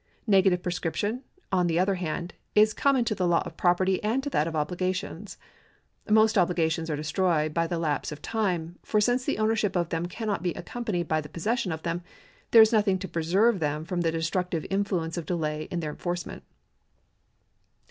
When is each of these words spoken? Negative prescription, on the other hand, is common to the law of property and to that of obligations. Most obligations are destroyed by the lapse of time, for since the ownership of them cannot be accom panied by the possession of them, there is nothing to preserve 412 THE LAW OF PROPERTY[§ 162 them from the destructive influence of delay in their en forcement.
Negative 0.25 0.63
prescription, 0.63 1.21
on 1.51 1.67
the 1.67 1.77
other 1.77 1.93
hand, 1.93 2.33
is 2.55 2.73
common 2.73 3.05
to 3.05 3.13
the 3.13 3.27
law 3.27 3.43
of 3.45 3.55
property 3.55 4.03
and 4.03 4.23
to 4.23 4.31
that 4.31 4.47
of 4.47 4.55
obligations. 4.55 5.37
Most 6.09 6.39
obligations 6.39 6.89
are 6.89 6.95
destroyed 6.95 7.53
by 7.53 7.67
the 7.67 7.77
lapse 7.77 8.11
of 8.11 8.19
time, 8.19 8.79
for 8.81 8.99
since 8.99 9.23
the 9.23 9.37
ownership 9.37 9.75
of 9.75 9.89
them 9.89 10.07
cannot 10.07 10.41
be 10.41 10.55
accom 10.55 10.85
panied 10.85 11.07
by 11.07 11.21
the 11.21 11.29
possession 11.29 11.71
of 11.71 11.83
them, 11.83 12.01
there 12.49 12.63
is 12.63 12.73
nothing 12.73 12.97
to 12.97 13.07
preserve 13.07 13.59
412 13.59 13.59
THE 13.59 13.67
LAW 13.67 13.69
OF 13.69 13.69
PROPERTY[§ 13.69 13.69
162 13.77 13.77
them 13.77 13.85
from 13.85 14.01
the 14.01 14.17
destructive 14.17 14.65
influence 14.95 15.17
of 15.17 15.25
delay 15.27 15.67
in 15.69 15.81
their 15.81 15.91
en 15.91 15.97
forcement. 15.97 16.43